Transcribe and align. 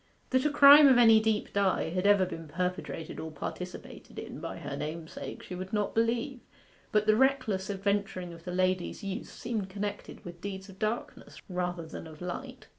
That 0.31 0.45
a 0.45 0.49
crime 0.49 0.87
of 0.87 0.97
any 0.97 1.19
deep 1.19 1.53
dye 1.53 1.89
had 1.91 2.07
ever 2.07 2.25
been 2.25 2.47
perpetrated 2.47 3.19
or 3.19 3.29
participated 3.31 4.17
in 4.17 4.39
by 4.39 4.57
her 4.57 4.75
namesake, 4.75 5.43
she 5.43 5.53
would 5.53 5.71
not 5.73 5.93
believe; 5.93 6.39
but 6.91 7.05
the 7.05 7.15
reckless 7.15 7.69
adventuring 7.69 8.33
of 8.33 8.43
the 8.43 8.51
lady's 8.51 9.03
youth 9.03 9.29
seemed 9.29 9.69
connected 9.69 10.25
with 10.25 10.41
deeds 10.41 10.69
of 10.69 10.79
darkness 10.79 11.43
rather 11.47 11.85
than 11.85 12.07
of 12.07 12.19
light. 12.19 12.65